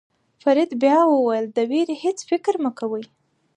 [0.43, 3.03] فرید بیا ورته وویل د وېرې هېڅ فکر مه کوئ.